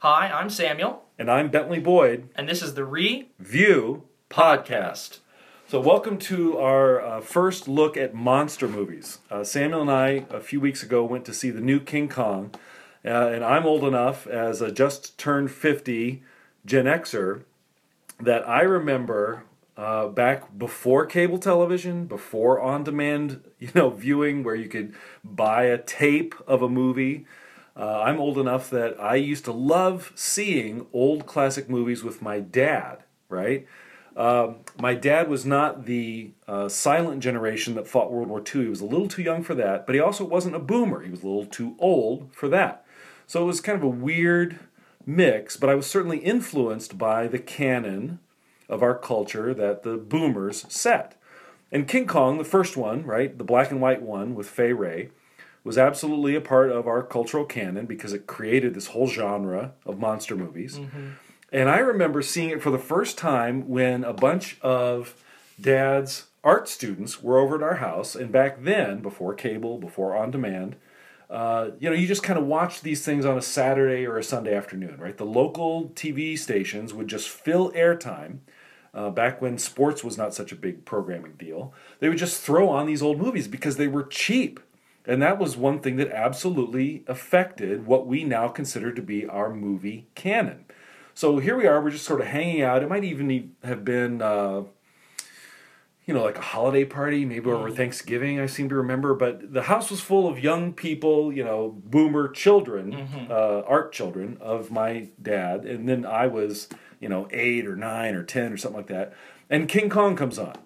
[0.00, 5.20] Hi, I'm Samuel, And I'm Bentley Boyd, and this is the Re View Podcast.
[5.68, 9.20] So, welcome to our uh, first look at monster movies.
[9.30, 12.54] Uh, Samuel and I, a few weeks ago, went to see the new King Kong.
[13.06, 16.22] Uh, and I'm old enough, as a just turned 50
[16.66, 17.44] Gen Xer,
[18.20, 19.44] that I remember
[19.78, 24.94] uh, back before cable television, before on demand you know, viewing, where you could
[25.24, 27.24] buy a tape of a movie.
[27.76, 32.40] Uh, I'm old enough that I used to love seeing old classic movies with my
[32.40, 33.66] dad, right?
[34.16, 38.62] Um, my dad was not the uh, silent generation that fought World War II.
[38.62, 41.02] He was a little too young for that, but he also wasn't a boomer.
[41.02, 42.86] He was a little too old for that.
[43.26, 44.58] So it was kind of a weird
[45.04, 48.20] mix, but I was certainly influenced by the canon
[48.70, 51.20] of our culture that the boomers set.
[51.70, 55.10] And King Kong, the first one, right, the black and white one with Fay Wray,
[55.66, 59.98] was absolutely a part of our cultural canon because it created this whole genre of
[59.98, 60.78] monster movies.
[61.52, 65.14] And I remember seeing it for the first time when a bunch of
[65.60, 68.14] dad's art students were over at our house.
[68.14, 70.76] And back then, before cable, before on demand,
[71.28, 74.22] uh, you know, you just kind of watched these things on a Saturday or a
[74.22, 75.16] Sunday afternoon, right?
[75.16, 78.38] The local TV stations would just fill airtime.
[78.94, 82.68] Uh, back when sports was not such a big programming deal, they would just throw
[82.70, 84.58] on these old movies because they were cheap.
[85.06, 89.52] And that was one thing that absolutely affected what we now consider to be our
[89.54, 90.64] movie canon.
[91.14, 92.82] So here we are, we're just sort of hanging out.
[92.82, 94.64] It might even have been, uh,
[96.04, 99.14] you know, like a holiday party, maybe over Thanksgiving, I seem to remember.
[99.14, 104.36] But the house was full of young people, you know, boomer children, uh, art children
[104.40, 105.64] of my dad.
[105.64, 106.68] And then I was,
[107.00, 109.14] you know, eight or nine or 10 or something like that.
[109.48, 110.56] And King Kong comes on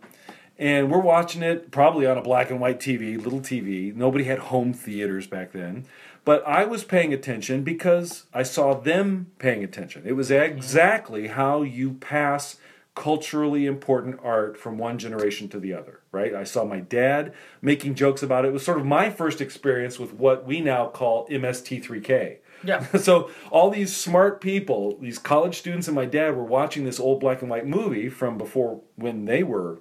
[0.61, 3.94] and we're watching it probably on a black and white TV, little TV.
[3.97, 5.86] Nobody had home theaters back then.
[6.22, 10.03] But I was paying attention because I saw them paying attention.
[10.05, 10.53] It was mm-hmm.
[10.53, 12.58] exactly how you pass
[12.94, 16.34] culturally important art from one generation to the other, right?
[16.34, 17.32] I saw my dad
[17.62, 18.49] making jokes about it.
[18.49, 22.37] It was sort of my first experience with what we now call MST3K.
[22.62, 22.84] Yeah.
[22.99, 27.20] So all these smart people, these college students and my dad were watching this old
[27.20, 29.81] black and white movie from before when they were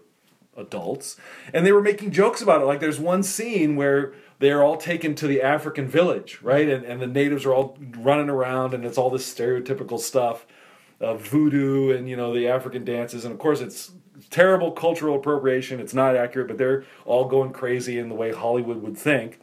[0.60, 1.18] adults
[1.54, 2.66] and they were making jokes about it.
[2.66, 6.68] Like there's one scene where they're all taken to the african village right?
[6.68, 10.46] And, and the natives are all running around and it's all this stereotypical stuff
[11.00, 13.26] of voodoo and you know the african dances.
[13.26, 13.92] And of course it's
[14.30, 15.80] terrible cultural appropriation.
[15.80, 19.40] It's not accurate but they're all going crazy in the way hollywood would think.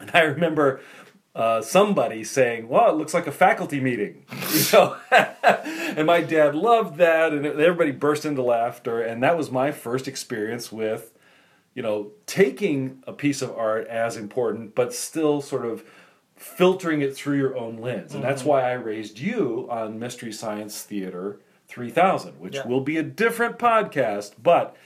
[0.00, 0.80] And I remember
[1.38, 4.96] uh, somebody saying, "Well, it looks like a faculty meeting," you know.
[5.96, 9.00] and my dad loved that, and everybody burst into laughter.
[9.00, 11.14] And that was my first experience with,
[11.74, 15.84] you know, taking a piece of art as important, but still sort of
[16.34, 18.14] filtering it through your own lens.
[18.14, 22.66] And that's why I raised you on Mystery Science Theater 3000, which Yeah.
[22.66, 24.76] will be a different podcast, but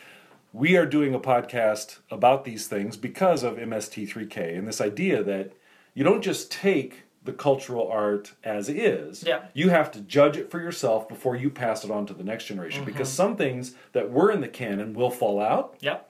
[0.53, 5.53] we are doing a podcast about these things because of MST3K and this idea that
[5.95, 9.23] you don't just take the cultural art as is.
[9.23, 9.45] Yeah.
[9.55, 12.47] You have to judge it for yourself before you pass it on to the next
[12.47, 12.91] generation mm-hmm.
[12.91, 16.09] because some things that were in the canon will fall out, Yep.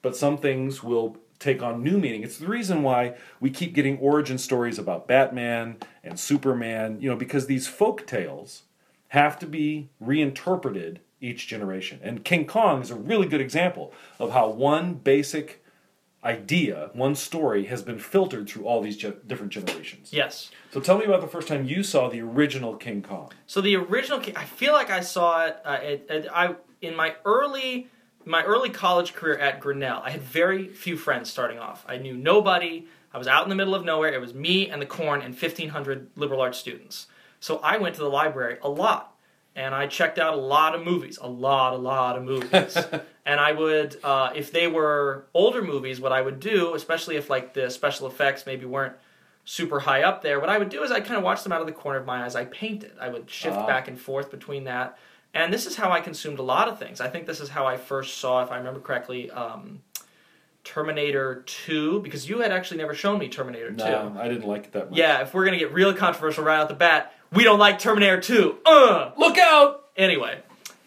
[0.00, 2.22] but some things will take on new meaning.
[2.22, 7.16] It's the reason why we keep getting origin stories about Batman and Superman, you know,
[7.16, 8.62] because these folk tales
[9.08, 12.00] have to be reinterpreted each generation.
[12.02, 15.63] And King Kong is a really good example of how one basic
[16.24, 20.12] idea, one story has been filtered through all these ge- different generations.
[20.12, 20.50] Yes.
[20.72, 23.30] So tell me about the first time you saw the original King Kong.
[23.46, 25.56] So the original, Ki- I feel like I saw it.
[25.64, 27.88] Uh, it, it I in my early
[28.24, 30.00] my early college career at Grinnell.
[30.02, 31.84] I had very few friends starting off.
[31.86, 32.86] I knew nobody.
[33.12, 34.12] I was out in the middle of nowhere.
[34.12, 37.06] It was me and the corn and fifteen hundred liberal arts students.
[37.40, 39.14] So I went to the library a lot,
[39.54, 42.76] and I checked out a lot of movies, a lot, a lot of movies.
[43.26, 47.30] and I would, uh, if they were older movies, what I would do, especially if
[47.30, 48.94] like the special effects maybe weren't
[49.46, 51.60] super high up there, what I would do is I'd kind of watch them out
[51.60, 52.34] of the corner of my eyes.
[52.36, 52.92] I painted.
[53.00, 53.66] I would shift Ah.
[53.66, 54.98] back and forth between that.
[55.34, 57.00] And this is how I consumed a lot of things.
[57.00, 59.80] I think this is how I first saw, if I remember correctly, um,
[60.62, 63.76] Terminator 2, because you had actually never shown me Terminator 2.
[63.76, 64.98] No, I didn't like it that much.
[64.98, 67.78] Yeah, if we're going to get really controversial right out the bat, we don't like
[67.78, 68.58] Terminator 2.
[68.64, 69.10] Uh!
[69.18, 69.84] Look out!
[69.96, 70.40] Anyway,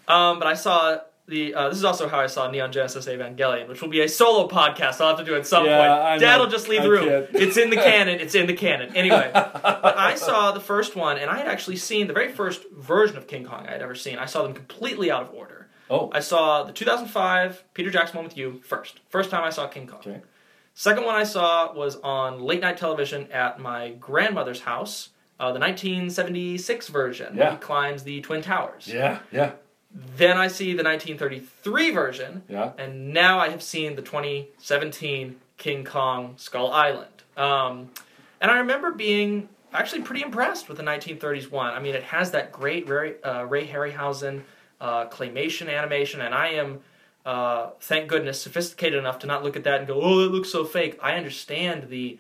[0.08, 1.54] um, but I saw the.
[1.54, 4.48] Uh, this is also how I saw Neon Genesis Evangelion, which will be a solo
[4.48, 5.02] podcast.
[5.02, 5.92] I'll have to do at some Yeah, point.
[5.92, 6.20] I know.
[6.20, 7.28] Dad will just leave the room.
[7.34, 8.20] It's in the canon.
[8.20, 8.96] It's in the canon.
[8.96, 12.64] Anyway, but I saw the first one, and I had actually seen the very first
[12.72, 14.18] version of King Kong I had ever seen.
[14.18, 15.68] I saw them completely out of order.
[15.90, 19.00] Oh, I saw the 2005 Peter Jackson one with you first.
[19.10, 20.00] First time I saw King Kong.
[20.00, 20.22] okay.
[20.74, 25.10] Second one I saw was on late night television at my grandmother's house
[25.40, 27.36] uh, the 1976 version.
[27.36, 27.44] Yeah.
[27.44, 28.88] Where he climbs the Twin Towers.
[28.88, 29.52] Yeah, yeah,
[30.16, 32.74] Then I see the 1933 version, yeah.
[32.78, 37.24] and now I have seen the 2017 King Kong Skull Island.
[37.36, 37.90] Um,
[38.40, 41.74] and I remember being actually pretty impressed with the 1930s one.
[41.74, 44.44] I mean, it has that great Ray, uh, Ray Harryhausen
[44.80, 46.82] uh, claymation animation, and I am,
[47.26, 50.52] uh, thank goodness, sophisticated enough to not look at that and go, "Oh, it looks
[50.52, 52.20] so fake." I understand the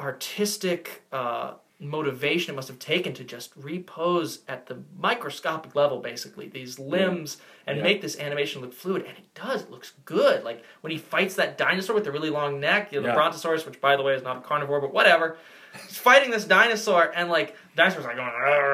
[0.00, 6.48] artistic uh, motivation it must have taken to just repose at the microscopic level, basically
[6.48, 7.82] these limbs, and Yeah.
[7.84, 9.04] make this animation look fluid.
[9.06, 9.62] And it does.
[9.62, 10.42] It looks good.
[10.42, 13.14] Like when he fights that dinosaur with the really long neck, you know, the Yeah.
[13.14, 15.38] Brontosaurus, which by the way is not a carnivore, but whatever.
[15.86, 18.30] He's fighting this dinosaur, and like dinosaur's like going,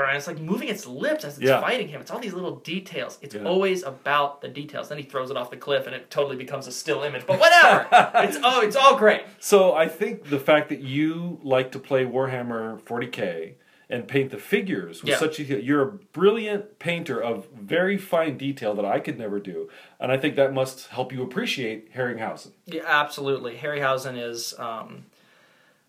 [0.08, 1.60] and it's like moving its lips as it's Yeah.
[1.60, 2.00] fighting him.
[2.00, 3.18] It's all these little details.
[3.22, 3.44] It's Yeah.
[3.44, 4.88] always about the details.
[4.88, 7.26] Then he throws it off the cliff, and it totally becomes a still image.
[7.26, 7.86] But whatever.
[8.24, 9.22] it's oh, it's all great.
[9.38, 13.54] So I think the fact that you like to play Warhammer 40k
[13.90, 15.18] and paint the figures was Yeah.
[15.18, 19.68] such a you're a brilliant painter of very fine detail that I could never do,
[20.00, 22.52] and I think that must help you appreciate Harryhausen.
[22.64, 23.56] Yeah, absolutely.
[23.56, 24.54] Harryhausen is.
[24.58, 25.04] Um,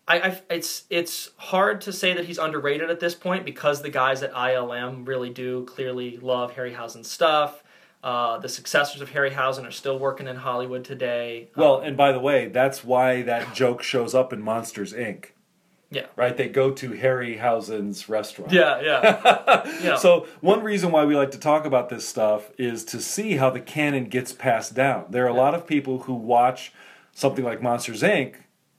[0.08, 3.90] I, I, it's it's hard to say that he's underrated at this point because the
[3.90, 7.62] guys at ILM really do clearly love Harryhausen's stuff.
[8.04, 11.48] Uh, the successors of Harryhausen are still working in Hollywood today.
[11.56, 15.30] Well, and by the way, that's why that joke shows up in Monsters Inc.
[15.90, 16.06] Yeah.
[16.14, 16.36] Right?
[16.36, 18.52] They go to Harryhausen's restaurant.
[18.52, 19.96] Yeah, yeah, yeah.
[19.96, 23.50] So one reason why we like to talk about this stuff is to see how
[23.50, 25.06] the canon gets passed down.
[25.10, 26.72] There are a lot of people who watch
[27.12, 28.34] something like Monsters Inc.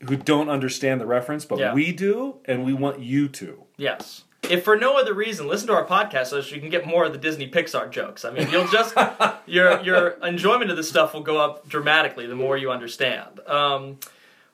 [0.07, 1.73] who don't understand the reference, but Yeah.
[1.73, 3.63] we do, and we want you to.
[3.77, 4.23] Yes.
[4.49, 7.05] If for no other reason, listen to our podcast so that you can get more
[7.05, 8.23] of the Disney Pixar jokes.
[8.23, 8.95] I mean, you'll just
[9.47, 13.39] your your enjoyment of this stuff will go up dramatically the more you understand.
[13.47, 13.97] Um,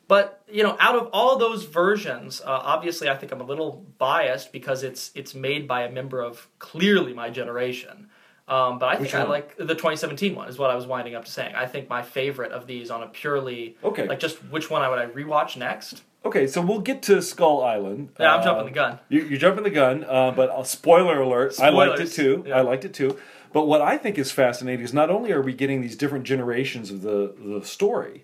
[0.07, 3.85] but you know, out of all those versions, uh, obviously, I think I'm a little
[3.97, 8.09] biased because it's it's made by a member of clearly my generation.
[8.47, 9.29] Um, but I think Which I one?
[9.29, 11.55] like the 2017 one is what I was winding up to saying.
[11.55, 14.05] I think my favorite of these on a purely Okay.
[14.07, 16.03] like just which one I would I rewatch next?
[16.25, 18.09] Okay, so we'll get to Skull Island.
[18.19, 18.99] Yeah, I'm Uh, jumping the gun.
[19.09, 22.43] You, you're jumping the gun, uh, but uh, spoiler alert, I liked it too.
[22.47, 22.57] yeah.
[22.57, 23.17] I liked it too.
[23.53, 26.91] But what I think is fascinating is not only are we getting these different generations
[26.91, 28.23] of the, the story,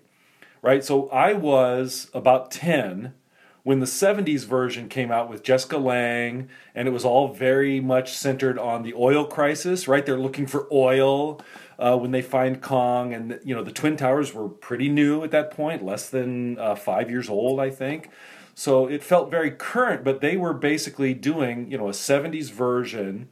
[0.60, 0.82] right?
[0.84, 3.14] So I was about 10
[3.62, 8.12] when the 70s version came out with Jessica Lange, and it was all very much
[8.14, 10.04] centered on the oil crisis, right?
[10.04, 11.40] They're looking for oil
[11.78, 15.30] uh, when they find Kong, and you know the Twin Towers were pretty new at
[15.30, 18.10] that point, less than uh, five years old, I think.
[18.54, 23.28] So it felt very current, but they were basically doing you know a 70s version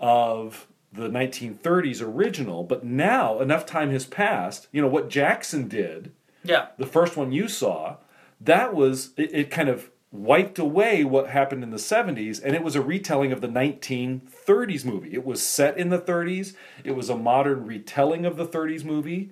[0.00, 2.62] of the 1930s original.
[2.64, 4.68] But now enough time has passed.
[4.72, 6.12] You know what Jackson did
[6.44, 6.66] Yeah.
[6.78, 7.96] the first one you saw,
[8.40, 12.62] that was it, it kind of wiped away what happened in the 70s and it
[12.62, 15.12] was a retelling of the 1930s movie.
[15.12, 19.30] It was set in the 30s, it was a modern retelling of the 30s movie.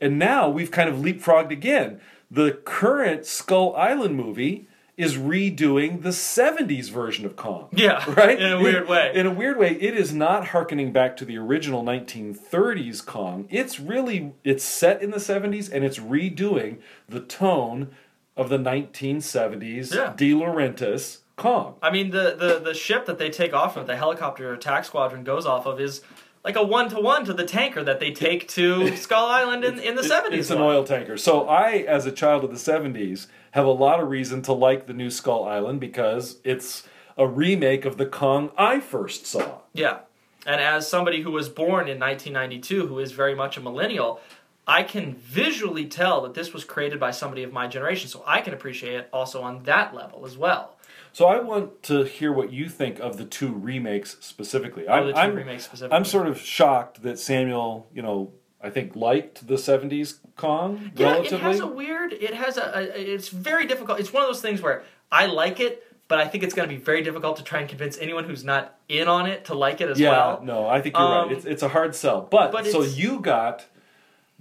[0.00, 2.00] And now we've kind of leapfrogged again.
[2.30, 4.66] The current Skull Island movie
[4.96, 7.68] is redoing the 70s version of Kong.
[7.72, 8.38] Yeah, Right?
[8.38, 9.12] in a weird way.
[9.14, 13.46] In a weird way, it is not harkening back to the original 1930s Kong.
[13.50, 16.78] It's really it's set in the 70s and it's redoing
[17.08, 17.90] the tone
[18.36, 20.12] of the 1970s Yeah.
[20.16, 21.74] De Laurentiis Kong.
[21.82, 25.24] I mean, the, the, the ship that they take off of, the helicopter attack squadron
[25.24, 26.02] goes off of, is
[26.44, 29.78] like a one to one to the tanker that they take to Skull Island in,
[29.78, 30.32] in the 70s.
[30.32, 31.16] It's an oil tanker.
[31.16, 34.86] So I, as a child of the 70s, have a lot of reason to like
[34.86, 36.84] the new Skull Island because it's
[37.16, 39.58] a remake of the Kong I first saw.
[39.72, 40.00] Yeah.
[40.44, 44.20] And as somebody who was born in 1992, who is very much a millennial,
[44.66, 48.08] I can visually tell that this was created by somebody of my generation.
[48.08, 50.76] So I can appreciate it also on that level as well.
[51.12, 54.86] So I want to hear what you think of the two remakes specifically.
[54.88, 55.96] Oh, I'm, I'm- remakes specifically.
[55.96, 61.10] I'm sort of shocked that Samuel, you know, I think liked the '70s Kong Yeah,
[61.14, 61.38] relatively.
[61.38, 62.12] it has a weird.
[62.12, 63.12] It has a, a.
[63.14, 63.98] It's very difficult.
[63.98, 66.74] It's one of those things where I like it, but I think it's going to
[66.74, 69.80] be very difficult to try and convince anyone who's not in on it to like
[69.80, 70.42] it as yeah, well.
[70.44, 71.36] no, I think you're Um, right.
[71.36, 72.20] It's it's a hard sell.
[72.30, 73.66] But, but so you got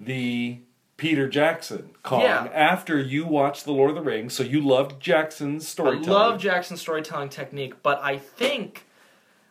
[0.05, 0.59] the
[0.97, 2.47] Peter Jackson Kong Yeah.
[2.53, 6.09] after you watched the Lord of the Rings, so you loved Jackson's storytelling.
[6.09, 8.85] I love Jackson's storytelling technique, but I think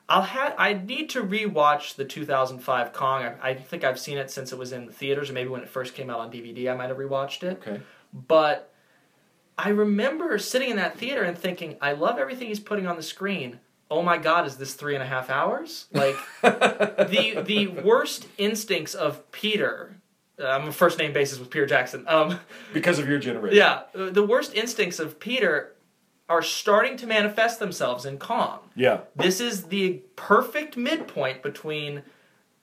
[0.09, 0.54] I'll have.
[0.59, 3.23] I need to rewatch the 2005 Kong.
[3.23, 5.61] I, I think I've seen it since it was in the theaters, or maybe when
[5.62, 7.62] it first came out on DVD, I might have rewatched it.
[7.66, 7.80] Okay.
[8.12, 8.73] But
[9.57, 13.02] I remember sitting in that theater and thinking, I love everything he's putting on the
[13.02, 13.61] screen.
[13.90, 15.87] Oh my God, is this three and a half hours?
[15.92, 19.97] Like the the worst instincts of Peter.
[20.40, 22.04] Uh, I'm a first name basis with Peter Jackson.
[22.09, 22.40] Um,
[22.73, 23.56] Because of your generation.
[23.56, 25.75] yeah, uh, the worst instincts of Peter
[26.28, 28.61] are starting to manifest themselves in Kong.
[28.76, 29.00] Yeah.
[29.16, 32.02] This is the perfect midpoint between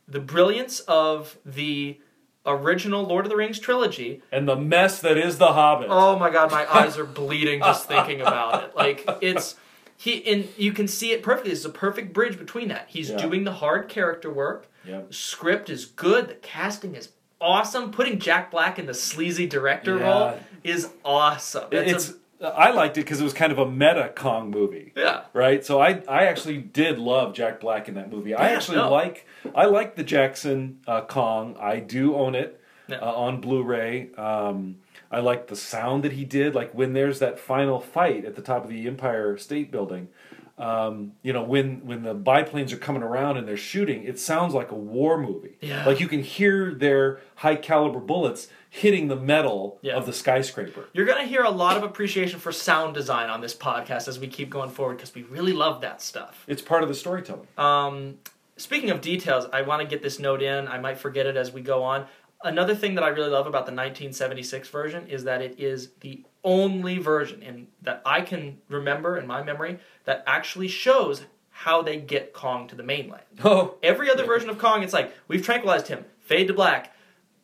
[0.08, 2.00] the brilliance of the
[2.46, 4.22] original Lord of the Rings trilogy.
[4.32, 5.88] And the mess that is The Hobbit.
[5.90, 8.76] Oh my god, my eyes are bleeding just thinking about it.
[8.76, 9.56] Like it's
[9.98, 11.52] he and you can see it perfectly.
[11.52, 12.86] It's a perfect bridge between that.
[12.88, 13.18] He's Yeah.
[13.18, 14.68] doing the hard character work.
[14.86, 15.02] Yeah.
[15.10, 16.30] Script is good.
[16.30, 17.08] The casting is
[17.42, 17.92] awesome.
[17.92, 20.04] Putting Jack Black in the sleazy director Yeah.
[20.06, 21.66] role is awesome.
[21.72, 24.94] It's, It's, a- I liked it because it was kind of a meta Kong movie.
[24.96, 25.22] yeah.
[25.34, 25.66] right?
[25.66, 28.36] So I I actually did love Jack Black in that movie.
[28.36, 28.92] I actually no.
[28.92, 29.26] like
[29.56, 31.56] I like the Jackson uh, Kong.
[31.60, 32.98] I do own it Yeah.
[32.98, 34.14] uh, on Blu-ray.
[34.16, 34.78] Um,
[35.10, 36.54] I like the sound that he did.
[36.54, 40.10] Like when there's that final fight at the top of the Empire State Building.
[40.58, 44.54] Um, you know when when the biplanes are coming around and they're shooting, it sounds
[44.56, 45.56] like a war movie.
[45.62, 45.86] Yeah.
[45.86, 49.96] Like you can hear their high caliber bullets hitting the metal Yeah.
[49.96, 50.86] of the skyscraper.
[50.94, 54.20] You're going to hear a lot of appreciation for sound design on this podcast as
[54.20, 56.44] we keep going forward because we really love that stuff.
[56.48, 57.48] It's part of the storytelling.
[57.58, 58.16] Um,
[58.58, 60.68] speaking of details, I want to get this note in.
[60.68, 62.08] I might forget it as we go on.
[62.44, 66.24] Another thing that I really love about the 1976 version is that it is the
[66.44, 71.98] only version in that I can remember in my memory that actually shows how they
[71.98, 73.24] get Kong to the mainland.
[73.44, 76.94] Oh, Every other version of Kong, it's like we've tranquilized him, fade to black,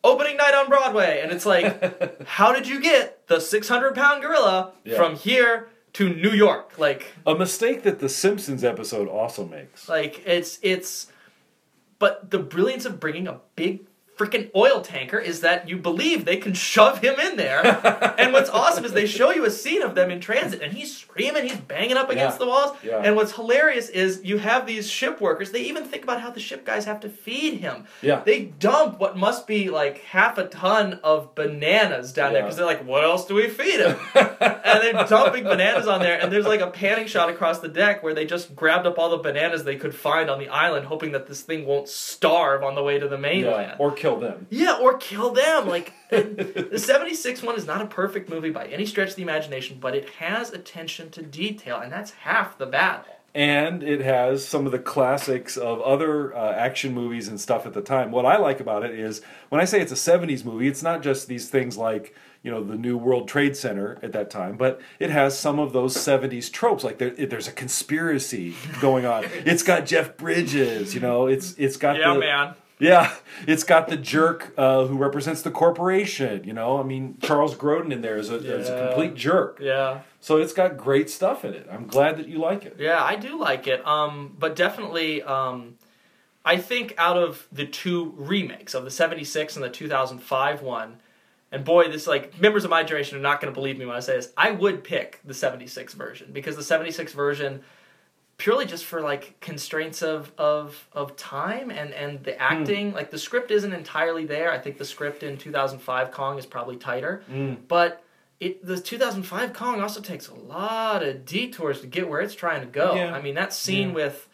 [0.04, 4.72] opening night on Broadway, and it's like, how did you get the 600 pound gorilla
[4.84, 4.96] Yeah.
[4.96, 6.78] from here to New York?
[6.78, 9.88] Like, a mistake that the Simpsons episode also makes.
[9.88, 11.08] like it's it's.
[11.98, 13.86] But the brilliance of bringing a big
[14.16, 17.64] freaking oil tanker is that you believe they can shove him in there.
[18.18, 20.96] and what's awesome is they show you a scene of them in transit, and he's
[20.96, 22.44] screaming, he's banging up against Yeah.
[22.44, 22.76] the walls.
[22.82, 23.02] Yeah.
[23.04, 25.50] And what's hilarious is you have these ship workers.
[25.50, 27.86] They even think about how the ship guys have to feed him.
[28.02, 28.22] Yeah.
[28.24, 32.66] They dump what must be like half a ton of bananas down there because they're
[32.66, 33.96] like, what else do we feed him?
[34.14, 36.20] and they're dumping bananas on there.
[36.20, 39.10] And there's like a panning shot across the deck where they just grabbed up all
[39.10, 42.74] the bananas they could find on the island, hoping that this thing won't starve on
[42.74, 43.72] the way to the mainland.
[43.72, 44.46] Yeah, or kill them.
[44.50, 45.66] Yeah, or kill them.
[45.66, 49.78] Like the '76 one is not a perfect movie by any stretch of the imagination,
[49.80, 53.14] but it has attention to detail, and that's half the battle.
[53.34, 57.72] And it has some of the classics of other uh, action movies and stuff at
[57.72, 58.12] the time.
[58.12, 61.02] What I like about it is when I say it's a 70s movie, it's not
[61.02, 64.80] just these things like, you know, the new World Trade Center at that time, but
[65.00, 66.84] it has some of those 70s tropes.
[66.84, 69.24] Like there, there's a conspiracy going on.
[69.44, 72.54] it's got Jeff Bridges, you know, it's it's got Yeah, the, man.
[72.78, 73.14] Yeah,
[73.46, 76.42] it's got the jerk uh, who represents the corporation.
[76.44, 78.86] You know, I mean, Charles Grodin in there is a, is a Yeah.
[78.86, 79.58] complete jerk.
[79.60, 80.00] Yeah.
[80.20, 81.68] So it's got great stuff in it.
[81.70, 82.76] I'm glad that you like it.
[82.78, 83.86] Yeah, I do like it.
[83.86, 85.76] Um, but definitely, um,
[86.44, 90.96] I think out of the two remakes of the '76 and the 2005 one,
[91.52, 93.94] and boy, this like members of my generation are not going to believe me when
[93.96, 94.32] I say this.
[94.36, 97.62] I would pick the '76 version because the '76 version,
[98.36, 103.18] purely just for like constraints of of of time and and the acting, like the
[103.18, 104.50] script isn't entirely there.
[104.52, 107.56] I think the script in 2005 Kong is probably tighter, Mm.
[107.68, 108.00] but.
[108.40, 112.60] It, the 2005 Kong also takes a lot of detours to get where it's trying
[112.62, 112.94] to go.
[112.96, 113.14] Yeah.
[113.14, 113.94] I mean, that scene Yeah.
[113.94, 114.28] with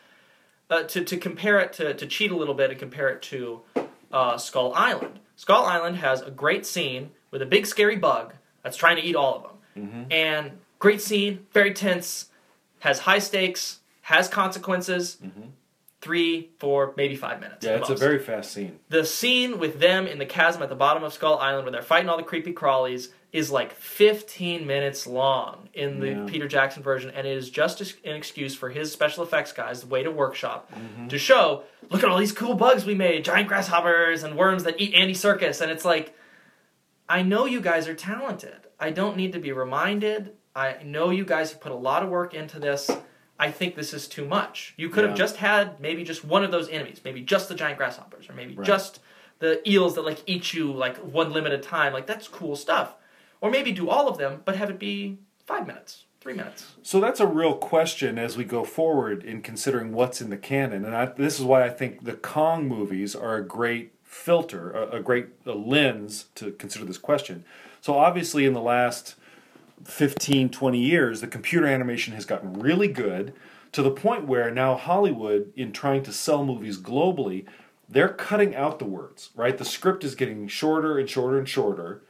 [0.70, 3.60] uh, to to compare it to to cheat a little bit and compare it to
[4.10, 5.20] uh, Skull Island.
[5.36, 9.14] Skull Island has a great scene with a big scary bug that's trying to eat
[9.14, 9.52] all of them,
[9.84, 10.12] Mm-hmm.
[10.12, 12.30] and great scene, very tense,
[12.80, 13.79] has high stakes,
[14.10, 15.16] has consequences.
[16.02, 17.64] Three, four, maybe five minutes.
[17.66, 17.74] Mm-hmm.
[17.74, 18.78] Yeah, it's a very fast scene.
[18.88, 21.82] the scene with them in the chasm at the bottom of Skull Island where they're
[21.82, 26.24] fighting all the creepy crawlies is like 15 minutes long in the Yeah.
[26.26, 29.88] Peter Jackson version, and it is just an excuse for his special effects guys, the
[29.88, 31.08] way to workshop, Mm-hmm.
[31.08, 34.80] to show, look at all these cool bugs we made, giant grasshoppers and worms that
[34.80, 36.16] eat Andy Serkis, and it's like,
[37.10, 38.56] I know you guys are talented.
[38.80, 40.32] I don't need to be reminded.
[40.56, 42.90] I know you guys have put a lot of work into this.
[43.40, 44.74] I think this is too much.
[44.76, 47.78] You could have just had maybe just one of those enemies, maybe just the giant
[47.78, 48.66] grasshoppers, or maybe Right.
[48.66, 49.00] just
[49.38, 51.94] the eels that like eat you like one limited time.
[51.94, 52.96] Like that's cool stuff.
[53.40, 55.16] Or maybe do all of them, but have it be
[55.46, 56.66] five minutes, three minutes.
[56.82, 60.84] So that's a real question as we go forward in considering what's in the canon.
[60.84, 64.98] And I, this is why I think the Kong movies are a great filter, a,
[64.98, 67.44] a great a lens to consider this question.
[67.80, 69.14] So obviously, in the last
[69.84, 73.32] 15, 20 years, the computer animation has gotten really good
[73.72, 77.46] to the point where now Hollywood, in trying to sell movies globally,
[77.88, 79.56] they're cutting out the words, right?
[79.56, 82.02] The script is getting shorter and shorter and shorter,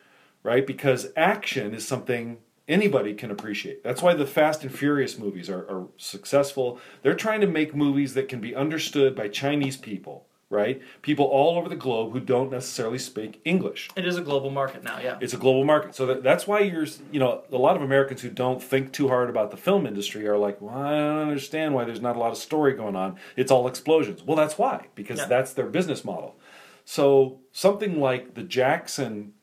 [0.43, 0.67] right?
[0.67, 3.83] Because action is something anybody can appreciate.
[3.83, 6.79] That's why the Fast and Furious movies are, are successful.
[7.03, 10.83] They're trying to make movies that can be understood by Chinese people, right?
[11.01, 13.89] People all over the globe who don't necessarily speak English.
[13.97, 15.17] It is a global market now, yeah.
[15.21, 18.21] It's a global market, so that, that's why you're, you know, a lot of Americans
[18.23, 21.73] who don't think too hard about the film industry are like, well, I don't understand
[21.75, 23.17] why there's not a lot of story going on.
[23.37, 24.25] It's all explosions.
[24.25, 25.27] Well, that's why, because Yeah.
[25.27, 26.37] that's their business model.
[26.85, 29.35] So something like the Jackson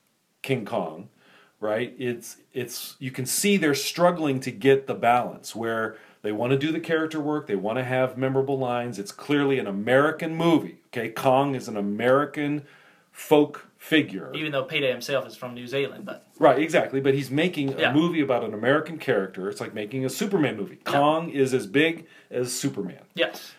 [0.41, 1.07] King Kong,
[1.61, 1.95] right?
[1.97, 6.57] It's it's you can see they're struggling to get the balance where they want to
[6.57, 8.99] do the character work, they want to have memorable lines.
[8.99, 10.79] It's clearly an American movie.
[10.87, 12.63] Okay, Kong is an American
[13.11, 14.31] folk figure.
[14.35, 16.99] Even though Payday himself is from New Zealand, but Right, exactly.
[16.99, 17.93] But he's making a Yeah.
[17.93, 19.49] movie about an American character.
[19.49, 20.79] It's like making a Superman movie.
[20.85, 20.91] Yeah.
[20.91, 23.01] Kong is as big as Superman.
[23.15, 23.53] yes.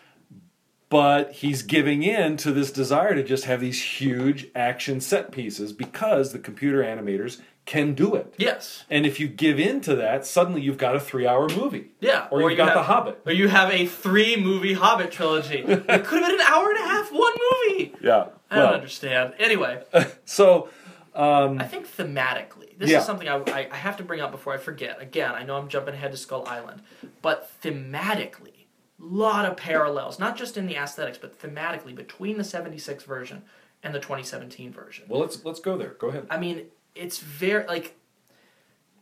[0.89, 5.71] But he's giving in to this desire to just have these huge action set pieces
[5.71, 7.39] because the computer animators
[7.69, 8.33] can do it.
[8.37, 8.83] Yes.
[8.89, 11.91] And if you give in to that, suddenly you've got a three hour movie.
[11.99, 12.27] Yeah.
[12.31, 13.21] Or, you've you got have, The Hobbit.
[13.27, 15.59] Or you have a three movie Hobbit trilogy.
[15.67, 17.33] it could have been an hour and a half, one
[17.69, 17.93] movie.
[18.01, 18.29] Yeah.
[18.49, 19.35] I don't understand.
[19.37, 19.83] Anyway,
[20.25, 20.69] so
[21.13, 23.01] um, I think thematically, this Yeah.
[23.01, 24.99] is something I, I, I have to bring up before I forget.
[24.99, 26.81] Again, I know I'm jumping ahead to Skull Island,
[27.21, 28.65] but thematically,
[28.97, 33.43] lot of parallels, not just in the aesthetics, but thematically between the 76 version
[33.83, 35.05] and the 2017 version.
[35.07, 35.95] well let's let's go there.
[35.99, 36.25] Go ahead.
[36.31, 37.95] I mean, it's very like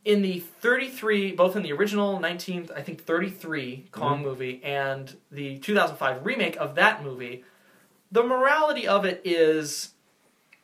[0.06, 4.24] in the 33, both in the original 19, I think 33 Kong mm-hmm.
[4.24, 7.44] movie and the 2005 remake of that movie,
[8.12, 9.94] the morality of it is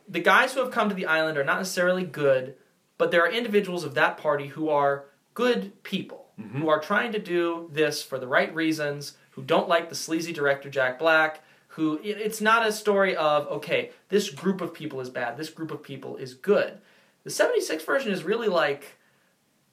[0.07, 2.55] the guys who have come to the island are not necessarily good,
[2.97, 6.61] but there are individuals of that party who are good people mm-hmm.
[6.61, 10.33] who are trying to do this for the right reasons, who don't like the sleazy
[10.33, 11.43] director Jack Black.
[11.69, 15.71] Who it's not a story of okay, this group of people is bad, this group
[15.71, 16.77] of people is good.
[17.23, 18.97] The '76 version is really like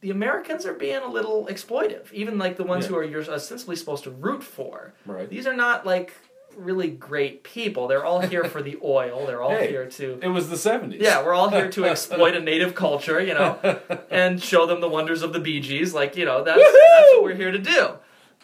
[0.00, 2.90] the Americans are being a little exploitive, even like the ones Yeah.
[2.90, 4.95] who are you're ostensibly supposed to root for.
[5.04, 5.28] Right.
[5.28, 6.14] These are not like
[6.57, 7.87] really great people.
[7.87, 9.26] They're all here for the oil.
[9.26, 9.69] They're all Hey.
[9.69, 11.00] here to It was the 70s.
[11.00, 13.59] yeah, we're all here to exploit a native culture, you know,
[14.11, 15.92] and show them the wonders of the Bee Gees.
[15.95, 17.90] Like, you know, that's, that's what we're here to do.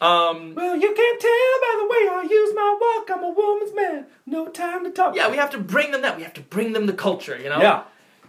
[0.01, 1.31] Um, Well, you can't tell
[1.63, 3.11] by the way I use my walk.
[3.19, 4.07] I'm a woman's man.
[4.27, 5.17] No time to talk.
[5.17, 6.17] yeah, we have to bring them that.
[6.17, 7.61] We have to bring them the culture, you know?
[7.61, 7.85] Yeah.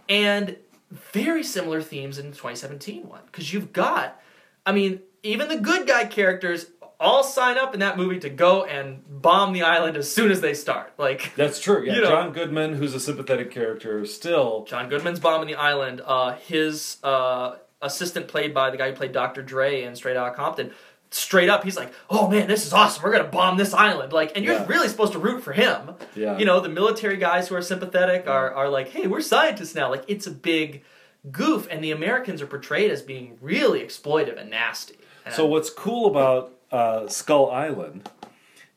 [0.10, 0.56] And
[0.92, 3.22] very similar themes in the 2017 one.
[3.26, 4.20] Because you've got,
[4.66, 6.68] I mean, even the good guy characters
[7.00, 10.42] all sign up in that movie to go and bomb the island as soon as
[10.42, 10.94] they start.
[10.98, 11.84] Like, That's true.
[11.86, 14.66] Yeah, You know- John Goodman, who's a sympathetic character, still.
[14.68, 16.02] John Goodman's bombing the island.
[16.04, 19.44] Uh, his uh, assistant, played by the guy who played Dr.
[19.44, 20.72] Dre in Straight Outta Compton,
[21.10, 23.04] straight up, he's like, "Oh man, this is awesome.
[23.04, 24.66] We're gonna bomb this island." Like, and you're Yeah.
[24.68, 25.92] really supposed to root for him.
[26.16, 26.38] Yeah.
[26.38, 29.90] You know, the military guys who are sympathetic are are like, "Hey, we're scientists now."
[29.90, 30.84] Like, it's a big
[31.32, 34.98] goof, and the Americans are portrayed as being really exploitive and nasty.
[35.26, 38.10] And So what's cool about uh, Skull Island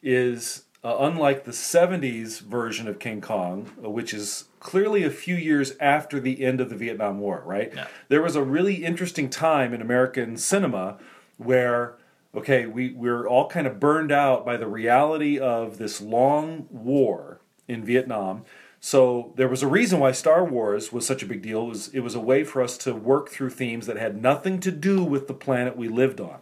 [0.03, 5.35] is, uh, unlike the '70s version of King Kong, uh, which is clearly a few
[5.37, 7.73] years after the end of the Vietnam War, right?
[7.75, 7.87] Yeah.
[8.09, 10.99] There was a really interesting time in American cinema
[11.37, 11.95] where.
[12.33, 17.41] Okay, we, we're all kind of burned out by the reality of this long war
[17.67, 18.45] in Vietnam.
[18.79, 21.65] So there was a reason why Star Wars was such a big deal.
[21.65, 24.61] It was, it was a way for us to work through themes that had nothing
[24.61, 26.39] to do with the planet we lived on.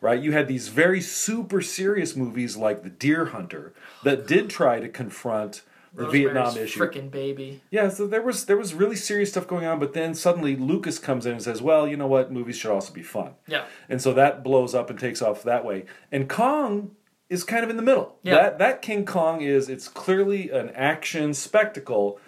[0.00, 0.20] Right?
[0.20, 4.88] You had these very super serious movies like The Deer Hunter that did try to
[4.88, 5.62] confront
[5.94, 6.80] the Vietnam issue.
[6.80, 7.60] Frickin' baby.
[7.70, 10.98] Yeah, so there was there was really serious stuff going on, but then suddenly Lucas
[10.98, 12.32] comes in and says, "Well, you know what?
[12.32, 13.64] Movies should also be fun." Yeah.
[13.88, 15.84] And so that blows up and takes off that way.
[16.10, 16.92] And Kong
[17.28, 18.16] is kind of in the middle.
[18.22, 18.34] Yeah.
[18.34, 22.18] That that King Kong is it's clearly an action spectacle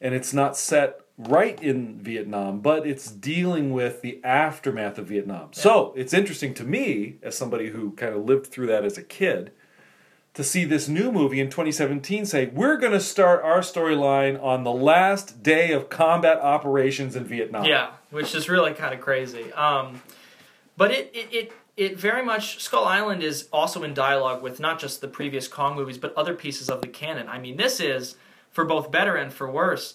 [0.00, 5.50] and it's not set right in Vietnam, but it's dealing with the aftermath of Vietnam.
[5.52, 9.02] So, it's interesting to me as somebody who kind of lived through that as a
[9.02, 9.52] kid
[10.40, 14.64] to see this new movie in 2017 say, "We're going to start our storyline on
[14.64, 19.52] the last day of combat operations in Vietnam." Yeah, which is really kind of crazy.
[19.52, 20.02] Um,
[20.76, 24.78] but it, it, it, it very much, Skull Island is also in dialogue with not
[24.78, 27.28] just the previous Kong movies, but other pieces of the canon.
[27.28, 28.16] I mean, this is,
[28.50, 29.94] for both better and for worse,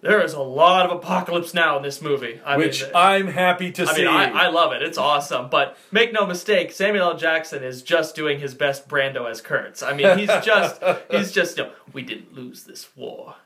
[0.00, 2.40] there is a lot of apocalypse now in this movie.
[2.44, 4.04] I Which mean, I'm happy to I see.
[4.04, 4.82] mean, I, I love it.
[4.82, 5.48] It's awesome.
[5.48, 7.16] But make no mistake, Samuel L.
[7.16, 9.82] Jackson is just doing his best Brando as Kurtz.
[9.82, 13.36] I mean, he's just, he's just, you know, we didn't lose this war.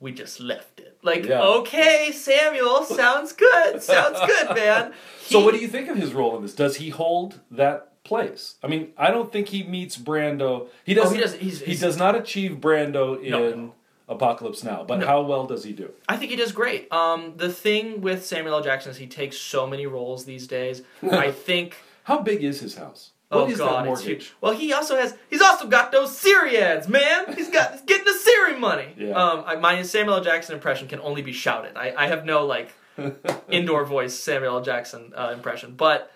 [0.00, 0.98] We just left it.
[1.02, 1.40] Like, Yeah.
[1.42, 3.80] okay, Samuel, sounds good.
[3.82, 4.92] Sounds good, man.
[5.26, 6.54] So, what do you think of his role in this?
[6.54, 8.56] Does he hold that place?
[8.62, 10.66] I mean, I don't think he meets Brando.
[10.84, 11.12] He doesn't.
[11.12, 13.74] Oh, he doesn't- he's- he he's- does not achieve Brando in No, no.
[14.12, 14.84] Apocalypse Now.
[14.84, 15.06] But No.
[15.06, 15.90] how well does he do?
[16.08, 16.92] I think he does great.
[16.92, 18.62] Um, the thing with Samuel L.
[18.62, 20.82] Jackson is he takes so many roles these days.
[21.10, 23.10] I think How big is his house?
[23.34, 24.34] Oh What that God, it's huge.
[24.42, 25.16] Well, he also has.
[25.30, 27.32] He's also got those Siri ads, man.
[27.34, 28.88] He's got he's getting the Siri money.
[28.98, 29.12] Yeah.
[29.14, 30.24] Um, my Samuel L.
[30.24, 31.74] Jackson impression can only be shouted.
[31.76, 32.72] I, I have no like
[33.50, 34.62] indoor voice Samuel L.
[34.62, 36.12] Jackson uh, impression, but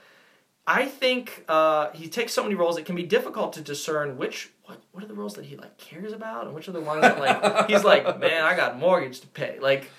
[0.67, 2.77] I think uh, he takes so many roles.
[2.77, 5.79] It can be difficult to discern which what what are the roles that he like
[5.79, 8.77] cares about, and which are the ones that like he's like, man, I got a
[8.77, 9.59] mortgage to pay.
[9.61, 9.91] Like,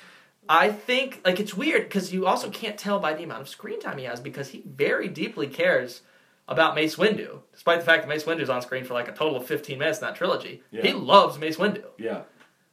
[0.48, 3.80] I think like it's weird because you also can't tell by the amount of screen
[3.80, 6.02] time he has because he very deeply cares
[6.50, 9.36] about Mace Windu, despite the fact that Mace Windu's on screen for like a total
[9.38, 10.62] of fifteen minutes in that trilogy.
[10.72, 10.82] Yeah.
[10.84, 11.84] He loves Mace Windu.
[11.98, 12.22] Yeah,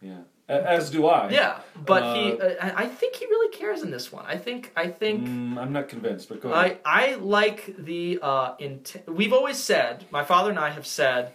[0.00, 0.18] yeah.
[0.46, 1.30] As do I.
[1.30, 4.26] Yeah, but he, Uh, uh, I think he really cares in this one.
[4.26, 5.26] I think, I think.
[5.26, 6.80] Mm, I'm not convinced, but go ahead.
[6.84, 11.32] I, I like the uh, int- we've always said my father and I have said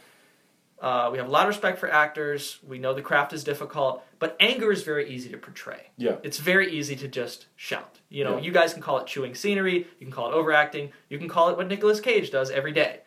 [0.81, 2.59] uh, we have a lot of respect for actors.
[2.67, 5.91] We know the craft is difficult but anger is very easy to portray.
[5.97, 6.17] Yeah.
[6.23, 7.99] it's very easy to just shout.
[8.09, 8.43] You know Yeah.
[8.43, 9.87] you guys can call it chewing scenery.
[9.99, 10.91] You can call it overacting.
[11.09, 12.99] You can call it what Nicolas Cage does every day.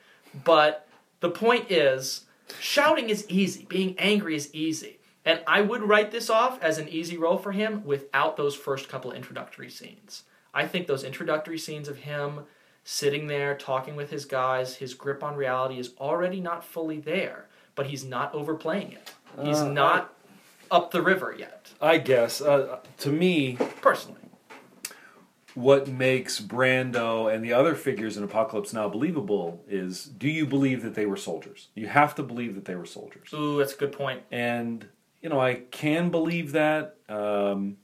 [0.44, 0.88] But
[1.20, 2.24] the point is
[2.61, 3.66] shouting is easy.
[3.68, 4.98] Being angry is easy.
[5.24, 8.88] And I would write this off as an easy role for him without those first
[8.88, 10.24] couple introductory scenes.
[10.54, 12.40] I think those introductory scenes of him
[12.85, 17.46] sitting there talking with his guys, his grip on reality is already not fully there,
[17.74, 19.12] but he's not overplaying it.
[19.42, 20.14] He's Uh, not
[20.70, 22.40] up the river yet, I guess.
[22.40, 24.18] Uh, to me, personally.
[25.54, 30.82] what makes Brando and the other figures in Apocalypse Now believable is do you believe
[30.82, 31.68] that they were soldiers?
[31.74, 33.28] You have to believe that they were soldiers.
[33.35, 34.22] Ooh, that's a good point.
[34.30, 34.87] And,
[35.20, 36.96] you know, I can believe that.
[37.08, 37.76] Um,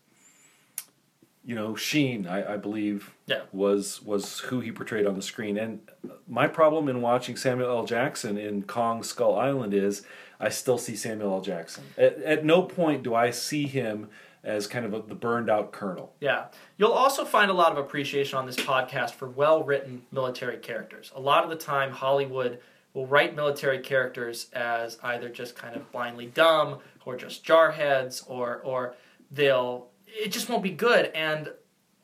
[1.48, 3.40] you know, Sheen, I, I believe, Yeah.
[3.52, 5.56] was was who he portrayed on the screen.
[5.56, 5.80] And
[6.28, 7.84] my problem in watching Samuel L.
[7.86, 10.04] Jackson in Kong Skull Island is
[10.38, 11.40] I still see Samuel L.
[11.40, 11.84] Jackson.
[11.96, 14.10] At, at no point do I see him
[14.44, 16.12] as kind of a, the burned out colonel.
[16.20, 16.48] Yeah.
[16.76, 21.10] You'll also find a lot of appreciation on this podcast for well written military characters.
[21.16, 22.60] A lot of the time, Hollywood
[22.92, 28.60] will write military characters as either just kind of blindly dumb or just jarheads or,
[28.64, 28.94] or
[29.30, 29.88] they'll.
[30.08, 31.06] It just won't be good.
[31.14, 31.50] And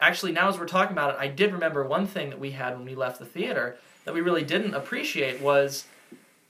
[0.00, 2.76] actually, now as we're talking about it, I did remember one thing that we had
[2.76, 5.84] when we left the theater that we really didn't appreciate was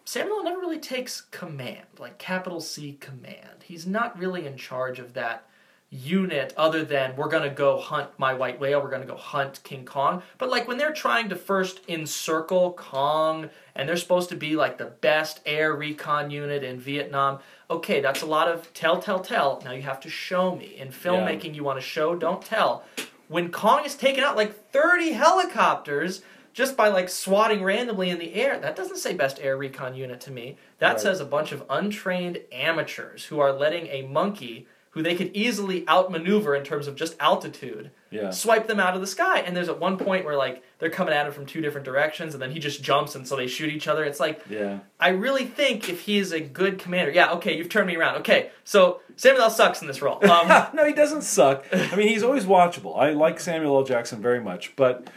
[0.04, 3.64] Samuel never really takes command, like capital C command.
[3.64, 5.46] He's not really in charge of that
[5.94, 9.16] unit other than we're going to go hunt my white whale, we're going to go
[9.16, 10.22] hunt King Kong.
[10.38, 14.76] But like when they're trying to first encircle Kong and they're supposed to be like
[14.78, 17.38] the best air recon unit in Vietnam,
[17.70, 19.62] okay, that's a lot of tell, tell, tell.
[19.64, 20.74] Now you have to show me.
[20.76, 22.85] In filmmaking, you want to show, don't tell.
[23.28, 28.35] When Kong is taking out like 30 helicopters just by like swatting randomly in the
[28.35, 30.57] air, that doesn't say best air recon unit to me.
[30.78, 31.00] That Right.
[31.00, 35.87] says a bunch of untrained amateurs who are letting a monkey who they could easily
[35.88, 38.30] outmaneuver in terms of just altitude Yeah.
[38.30, 39.40] swipe them out of the sky.
[39.40, 42.33] And there's at one point where like they're coming at him from two different directions,
[42.35, 44.04] and then he just jumps, and so they shoot each other.
[44.04, 44.78] It's like Yeah.
[44.98, 48.16] I really think if he is a good commander, yeah, okay, you've turned me around.
[48.18, 49.50] Okay, so Samuel L.
[49.50, 50.18] sucks in this role.
[50.30, 51.64] Um, no, he doesn't suck.
[51.72, 52.96] I mean, he's always watchable.
[52.98, 53.85] I like Samuel L.
[53.85, 55.09] Jackson very much, but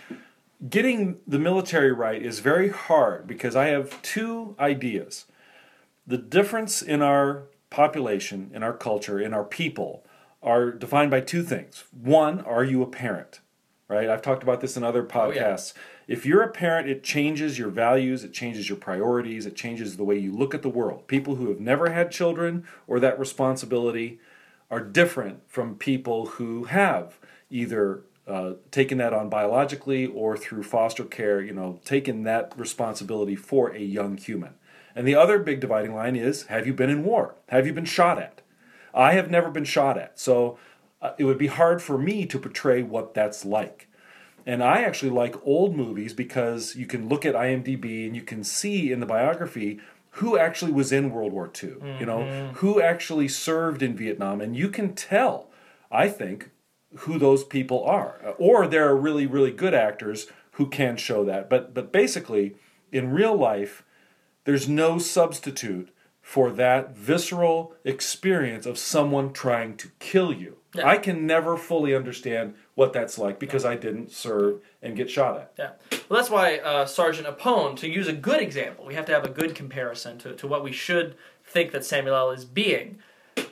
[0.69, 5.25] getting the military right is very hard because I have two ideas.
[6.07, 10.03] The difference in our population, in our culture, in our people
[10.41, 11.83] are defined by two things.
[11.91, 13.41] One, are you a parent?
[13.89, 14.09] Right?
[14.09, 15.43] I've talked about this in other Oh, yeah.
[15.43, 15.73] podcasts.
[16.07, 20.03] If you're a parent, it changes your values, it changes your priorities, it changes the
[20.03, 21.07] way you look at the world.
[21.07, 24.19] People who have never had children or that responsibility
[24.69, 27.17] are different from people who have
[27.49, 33.35] either uh, taken that on biologically or through foster care, you know, taken that responsibility
[33.37, 34.53] for a young human.
[34.97, 37.35] And the other big dividing line is have you been in war?
[37.49, 38.41] Have you been shot at?
[38.95, 40.19] I have never been shot at.
[40.19, 40.57] So
[41.03, 43.89] uh, it would be hard for me to portray what that's like.
[44.43, 48.43] And I actually like old movies because you can look at IMDb and you can
[48.43, 49.79] see in the biography
[50.11, 52.23] who actually was in World War II, you know,
[52.55, 54.41] who actually served in Vietnam.
[54.41, 55.51] And you can tell,
[55.91, 56.49] I think,
[57.01, 58.33] who those people are.
[58.39, 61.51] Or there are really, really good actors who can show that.
[61.51, 62.55] But, but basically,
[62.91, 63.83] in real life,
[64.47, 65.89] there's no substitute
[66.21, 70.55] for that visceral experience of someone trying to kill you.
[70.73, 70.87] Yeah.
[70.87, 75.35] I can never fully understand what that's like because I didn't serve and get shot
[75.37, 75.53] at.
[75.59, 75.71] Yeah.
[76.07, 79.25] Well, that's why uh, Sergeant Apone, to use a good example, we have to have
[79.25, 82.31] a good comparison to, to what we should think that Samuel L.
[82.31, 82.99] is being,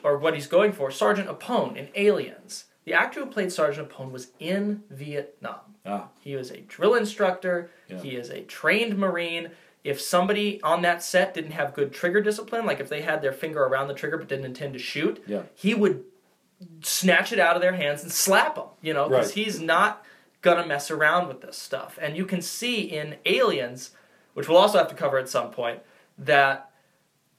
[0.02, 0.90] or what he's going for.
[0.90, 2.64] Sergeant Apone in Aliens.
[2.86, 5.60] The actor who played Sergeant Apone was in Vietnam.
[5.84, 7.70] Ah, He was a drill instructor.
[7.88, 8.00] Yeah.
[8.00, 9.50] He is a trained Marine.
[9.86, 13.32] If somebody on that set didn't have good trigger discipline, like if they had their
[13.32, 15.42] finger around the trigger but didn't intend to shoot, Yeah.
[15.54, 16.04] he would
[16.82, 19.44] snatch it out of their hands and slap them, you know, because Right.
[19.44, 20.04] he's not
[20.42, 21.98] gonna mess around with this stuff.
[22.00, 23.92] And you can see in Aliens
[24.34, 25.80] which we'll also have to cover at some point,
[26.18, 26.70] that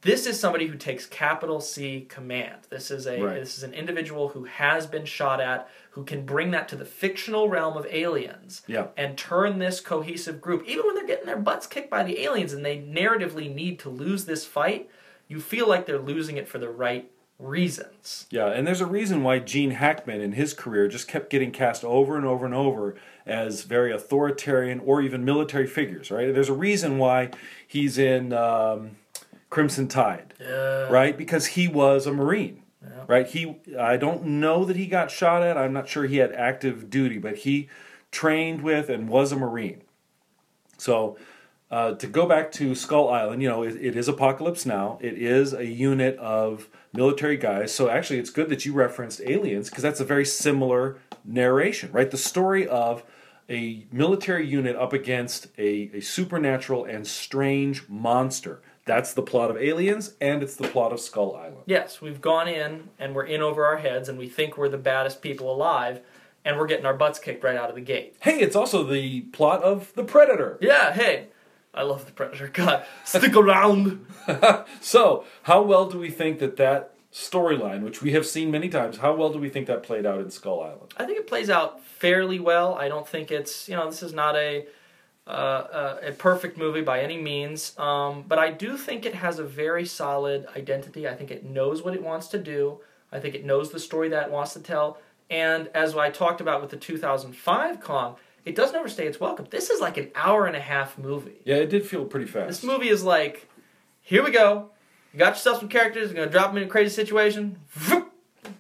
[0.02, 2.68] this is somebody who takes capital C command.
[2.70, 3.40] This is a Right.
[3.40, 6.86] this is an individual who has been shot at, who can bring that to the
[6.86, 8.88] fictional realm of aliens Yeah.
[8.96, 12.54] and turn this cohesive group, even when they're getting their butts kicked by the aliens
[12.54, 14.90] and they narratively need to lose this fight,
[15.28, 18.26] you feel like they're losing it for the right reasons.
[18.30, 21.84] Yeah, and there's a reason why Gene Hackman in his career just kept getting cast
[21.84, 26.34] over and over and over as very authoritarian or even military figures, right?
[26.34, 27.30] There's a reason why
[27.68, 28.92] he's in um,
[29.50, 30.90] Crimson Tide, Yeah.
[30.90, 31.18] right?
[31.18, 33.04] Because he was a Marine, Yeah.
[33.08, 33.28] right?
[33.28, 35.58] He, I don't know that he got shot at.
[35.58, 37.70] I'm not sure he had active duty, but he
[38.12, 39.82] trained with and was a Marine.
[40.78, 41.18] So
[41.72, 44.98] uh, to go back to Skull Island, you know, it, it is Apocalypse Now.
[45.02, 47.74] It is a unit of military guys.
[47.74, 52.10] So actually, it's good that you referenced aliens because that's a very similar narration, right?
[52.10, 53.04] The story of
[53.50, 58.62] a military unit up against a, a supernatural and strange monster.
[58.88, 61.64] That's the plot of Aliens, and it's the plot of Skull Island.
[61.66, 64.78] Yes, we've gone in and we're in over our heads and we think we're the
[64.78, 66.00] baddest people alive
[66.46, 68.16] and we're getting our butts kicked right out of the gate.
[68.22, 70.58] Hey, it's also the plot of The Predator.
[70.62, 71.28] Yeah, hey,
[71.74, 72.48] I love the Predator.
[72.54, 74.06] God, stick around.
[74.82, 78.98] So, how well do we think that that storyline, which we have seen many times,
[78.98, 80.94] how well do we think that played out in Skull Island?
[80.98, 82.76] I think it plays out fairly well.
[82.76, 84.66] I don't think it's you know this is not a
[85.28, 89.40] uh, uh, a perfect movie by any means, um, but I do think it has
[89.40, 91.08] a very solid identity.
[91.08, 92.80] I think it knows what it wants to do.
[93.12, 95.00] I think it knows the story that it wants to tell.
[95.30, 99.48] And as I talked about with the 2005 Kong, it doesn't overstay its welcome.
[99.50, 101.42] This is like an hour and a half movie.
[101.44, 102.48] Yeah, it did feel pretty fast.
[102.48, 103.50] This movie is like,
[104.02, 104.70] here we go.
[105.12, 106.12] You got yourself some characters.
[106.12, 107.58] You're gonna drop them in a crazy situation.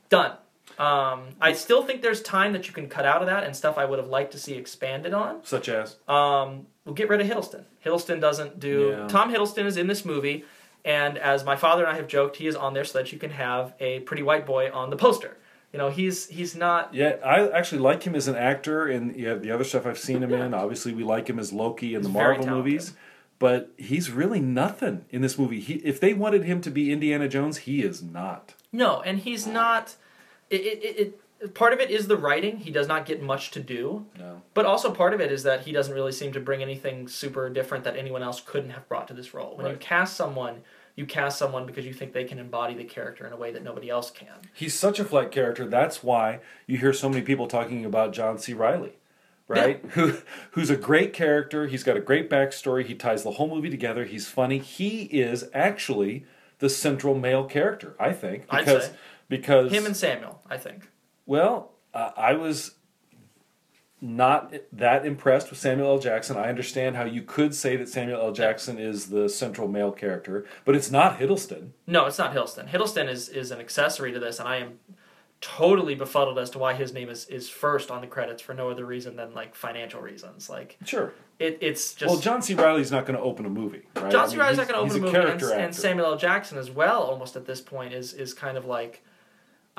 [0.09, 0.33] Done.
[0.77, 3.77] Um, I still think there's time that you can cut out of that and stuff
[3.77, 5.43] I would have liked to see expanded on.
[5.43, 5.95] Such as?
[6.07, 7.63] Um, we'll get rid of Hiddleston.
[7.83, 8.95] Hiddleston doesn't do.
[8.97, 9.07] Yeah.
[9.07, 10.45] Tom Hiddleston is in this movie,
[10.85, 13.17] and as my father and I have joked, he is on there so that you
[13.17, 15.37] can have a pretty white boy on the poster.
[15.73, 16.93] You know, he's he's not.
[16.93, 20.23] Yeah, I actually like him as an actor and yeah, the other stuff I've seen
[20.23, 20.53] him in.
[20.53, 22.93] Obviously, we like him as Loki in He's the Marvel movies,
[23.39, 25.59] but he's really nothing in this movie.
[25.59, 28.53] He, if they wanted him to be Indiana Jones, he is not.
[28.71, 29.95] No, and he's not.
[30.49, 32.57] It, it, it, part of it is the writing.
[32.57, 34.05] He does not get much to do.
[34.17, 34.41] No.
[34.53, 37.49] But also part of it is that he doesn't really seem to bring anything super
[37.49, 39.55] different that anyone else couldn't have brought to this role.
[39.55, 40.61] When you cast someone,
[40.95, 43.63] you cast someone because you think they can embody the character in a way that
[43.63, 44.33] nobody else can.
[44.53, 45.67] He's such a flat character.
[45.67, 48.53] That's why you hear so many people talking about John C.
[48.53, 48.93] Reilly,
[49.47, 49.83] right?
[49.91, 50.17] Who
[50.51, 51.67] who's a great character.
[51.67, 52.83] He's got a great backstory.
[52.83, 54.05] He ties the whole movie together.
[54.05, 54.57] He's funny.
[54.57, 56.25] He is actually
[56.59, 58.93] the central male character, I think, I'd because say.
[59.29, 60.89] Because Him and Samuel, I think.
[61.25, 62.75] well, uh, I was
[63.99, 65.99] not that impressed with Samuel L.
[65.99, 66.37] Jackson.
[66.37, 68.31] I understand how you could say that Samuel L.
[68.31, 71.69] Jackson is the central male character, but it's not Hiddleston.
[71.87, 72.69] No, it's not Hiddleston.
[72.69, 74.73] Hiddleston is, is an accessory to this, and I am
[75.41, 78.69] totally befuddled as to why his name is, is first on the credits for no
[78.69, 80.47] other reason than like financial reasons.
[80.47, 81.13] Like Sure.
[81.39, 82.53] it, it's just well, John C.
[82.53, 84.11] Reilly's not going to open a movie, right?
[84.11, 84.31] John I C.
[84.35, 85.75] mean, Reilly's not going to open a a movie, and, and.
[85.75, 86.17] Samuel L.
[86.17, 87.01] Jackson as well.
[87.01, 89.03] Almost at this point is is kind of like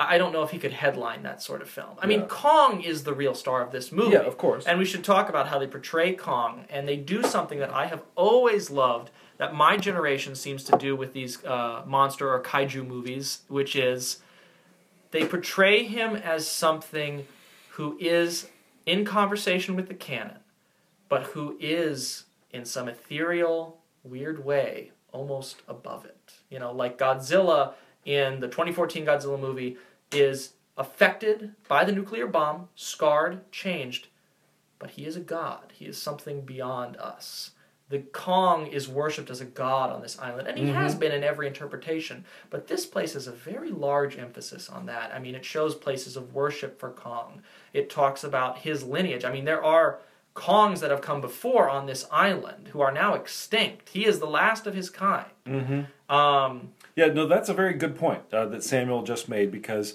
[0.00, 1.96] I don't know if he could headline that sort of film.
[2.00, 4.12] I mean, Kong is the real star of this movie.
[4.12, 4.64] Yeah, of course.
[4.64, 7.86] And we should talk about how they portray Kong, and they do something that I
[7.86, 12.86] have always loved that my generation seems to do with these uh, monster or kaiju
[12.86, 14.20] movies, which is
[15.10, 17.26] they portray him as something
[17.70, 18.48] who is
[18.86, 20.38] in conversation with the canon,
[21.08, 26.34] but who is in some ethereal, weird way almost above it.
[26.50, 27.72] You know, like Godzilla
[28.04, 29.76] in the 2014 Godzilla movie
[30.12, 34.08] is affected by the nuclear bomb, scarred, changed,
[34.78, 35.72] but he is a god.
[35.74, 37.50] He is something beyond us.
[37.90, 40.74] The Kong is worshipped as a god on this island, and he mm-hmm.
[40.74, 42.24] has been in every interpretation.
[42.50, 45.10] But this place has a very large emphasis on that.
[45.14, 47.42] I mean, it shows places of worship for Kong.
[47.72, 49.24] It talks about his lineage.
[49.24, 50.00] I mean, there are
[50.34, 53.88] Kongs that have come before on this island who are now extinct.
[53.90, 55.26] He is the last of his kind.
[55.46, 56.14] Mm-hmm.
[56.14, 59.94] Um, Yeah, no, that's a very good point uh, that Samuel just made because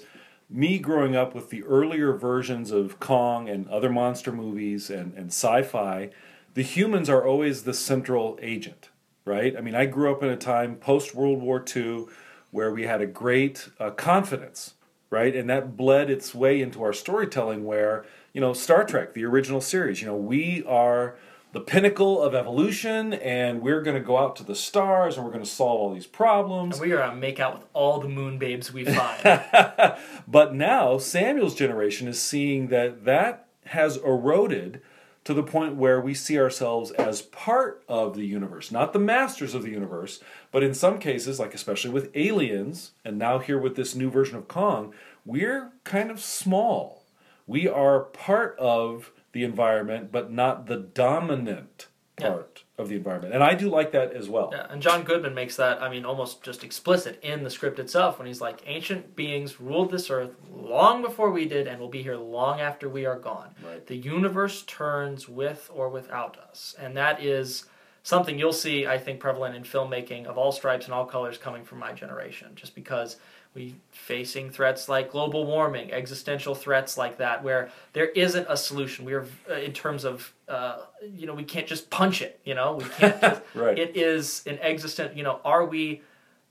[0.50, 5.28] me growing up with the earlier versions of Kong and other monster movies and, and
[5.28, 6.10] sci fi,
[6.54, 8.90] the humans are always the central agent,
[9.24, 9.56] right?
[9.56, 12.06] I mean, I grew up in a time post World War II
[12.50, 14.74] where we had a great uh, confidence,
[15.10, 15.34] right?
[15.34, 19.62] And that bled its way into our storytelling where, you know, Star Trek, the original
[19.62, 21.16] series, you know, we are
[21.52, 25.30] the pinnacle of evolution and we're going to go out to the stars and we're
[25.30, 26.78] going to solve all these problems.
[26.78, 29.22] and we are going to make out with all the moon babes we find.
[30.28, 34.82] but now Samuel's generation is seeing that that has eroded
[35.22, 39.54] to the point where we see ourselves as part of the universe, not the masters
[39.54, 40.20] of the universe,
[40.50, 44.36] but in some cases, like especially with aliens, and now here with this new version
[44.36, 44.92] of Kong,
[45.24, 47.03] we're kind of small.
[47.46, 51.88] We are part of the environment, but not the dominant
[52.20, 52.28] Yeah.
[52.30, 53.34] part of the environment.
[53.34, 54.50] And I do like that as well.
[54.52, 58.18] Yeah, and John Goodman makes that, I mean, almost just explicit in the script itself
[58.18, 62.02] when he's like, ancient beings ruled this earth long before we did and will be
[62.02, 63.54] here long after we are gone.
[63.66, 63.84] Right.
[63.84, 66.76] The universe turns with or without us.
[66.78, 67.64] And that is
[68.04, 71.64] something you'll see, I think, prevalent in filmmaking of all stripes and all colors coming
[71.64, 73.16] from my generation, just because
[73.54, 79.04] we facing threats like global warming, existential threats like that, where there isn't a solution.
[79.04, 82.40] We are, uh, in terms of, uh, you know, we can't just punch it.
[82.44, 83.20] You know, we can't.
[83.20, 83.78] Just, Right.
[83.78, 85.16] It is an existent.
[85.16, 86.02] You know, are we?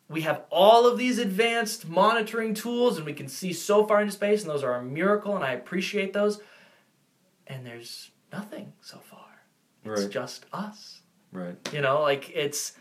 [0.10, 4.13] We have all of these advanced monitoring tools, and we can see so far into
[4.13, 6.39] space, and those are a miracle, and I appreciate those.
[7.48, 9.20] And there's nothing so far.
[9.86, 10.10] It's Right.
[10.12, 11.02] just us.
[11.32, 11.56] Right.
[11.74, 12.74] You know, like it's.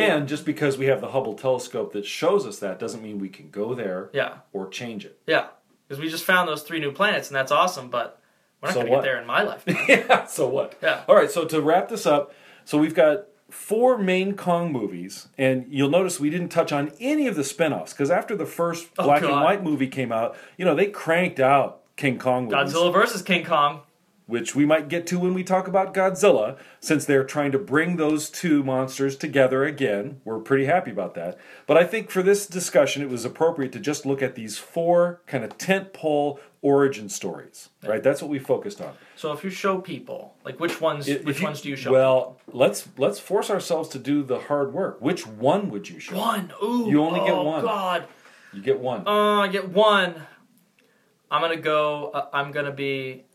[0.00, 3.28] And just because we have the Hubble telescope that shows us that doesn't mean we
[3.28, 5.18] can go there Yeah, or change it.
[5.26, 5.46] yeah.
[5.86, 7.88] Because we just found those three new planets, and that's awesome.
[7.88, 8.20] But
[8.60, 8.98] we're not So going to what?
[8.98, 9.76] get there in my lifetime.
[9.88, 10.74] yeah, so what?
[10.82, 11.02] Yeah.
[11.08, 12.32] All right, so to wrap this up,
[12.66, 17.26] so we've got four main Kong movies, and you'll notice we didn't touch on any
[17.26, 19.42] of the spin-offs because after the first Oh, black and God.
[19.44, 23.46] white movie came out, you know, they cranked out King Kong movies, Godzilla versus King
[23.46, 23.80] Kong.
[24.28, 27.96] Which we might get to when we talk about Godzilla, since they're trying to bring
[27.96, 30.20] those two monsters together again.
[30.22, 31.38] We're pretty happy about that.
[31.66, 35.22] But I think for this discussion, it was appropriate to just look at these four
[35.26, 38.02] kind of tentpole origin stories, right?
[38.02, 38.92] That's what we focused on.
[39.16, 41.90] So if you show people, like which ones, If- which you- ones do you show?
[41.90, 45.00] Well, let's let's force ourselves to do the hard work.
[45.00, 46.16] Which one would you show?
[46.18, 46.52] one.
[46.62, 46.86] Ooh.
[46.86, 47.64] You only get oh, one.
[47.64, 48.04] God.
[48.52, 49.06] You get one.
[49.06, 50.26] Uh, I get one.
[51.30, 52.10] I'm gonna go.
[52.12, 53.24] Uh, I'm gonna be.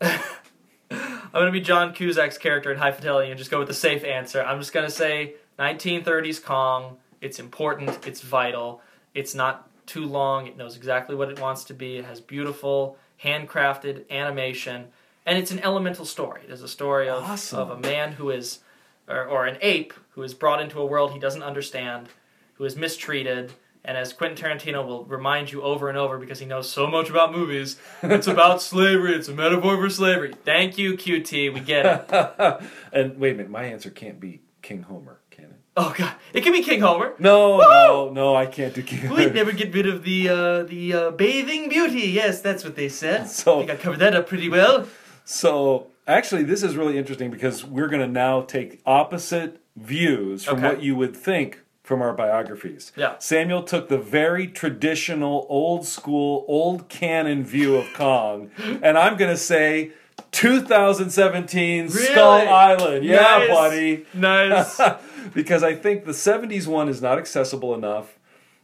[1.34, 4.04] I'm gonna be John Cusack's character in High Fidelity and just go with the safe
[4.04, 4.40] answer.
[4.40, 6.98] I'm just gonna say 1930s Kong.
[7.20, 8.06] It's important.
[8.06, 8.80] It's vital.
[9.14, 10.46] It's not too long.
[10.46, 11.96] It knows exactly what it wants to be.
[11.96, 14.86] It has beautiful, handcrafted animation,
[15.26, 16.42] and it's an elemental story.
[16.44, 17.58] It is a story of Awesome.
[17.58, 18.60] of a man who is,
[19.08, 22.10] or, or an ape who is brought into a world he doesn't understand,
[22.54, 23.54] who is mistreated.
[23.86, 27.10] And as Quentin Tarantino will remind you over and over because he knows so much
[27.10, 29.14] about movies, it's about slavery.
[29.14, 30.32] It's a metaphor for slavery.
[30.44, 31.52] Thank you, QT.
[31.52, 32.62] We get it.
[32.92, 35.50] and wait a minute, my answer can't be King Homer, can it?
[35.76, 37.14] Oh God, it can be King Homer.
[37.18, 39.16] No, no, no, I can't do King Homer.
[39.24, 42.08] We'd never get rid of the uh, the uh, bathing beauty.
[42.08, 43.26] Yes, that's what they said.
[43.28, 44.86] So- I think I covered that up pretty well.
[45.26, 50.58] So actually, this is really interesting because we're going to now take opposite views from
[50.58, 50.68] Okay.
[50.68, 52.90] what you would think from our biographies.
[52.96, 53.14] Yeah.
[53.18, 58.50] Samuel took the very traditional, old school, old canon view of Kong,
[58.82, 59.92] and I'm going to say
[60.32, 63.04] 2017 Skull Island.
[63.04, 63.48] Yeah, Nice.
[63.48, 64.06] buddy.
[64.14, 64.80] Nice.
[65.34, 68.18] because I think the 70s one is not accessible enough.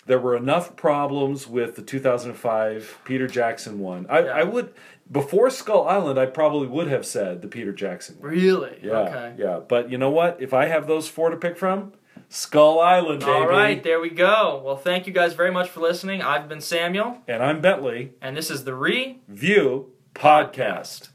[0.07, 4.07] There were enough problems with the 2005 Peter Jackson one.
[4.09, 4.31] I, Yeah.
[4.31, 4.73] I would,
[5.11, 8.31] before Skull Island, I probably would have said the Peter Jackson one.
[8.31, 8.79] really?
[8.83, 9.35] Yeah, Okay.
[9.39, 9.61] yeah.
[9.67, 10.39] But you know what?
[10.41, 11.93] If I have those four to pick from,
[12.33, 13.33] Skull Island, baby.
[13.33, 14.63] All right, there we go.
[14.65, 16.23] Well, thank you guys very much for listening.
[16.23, 18.13] I've been Samuel, And I'm Bentley.
[18.23, 21.09] and this is the Review Podcast.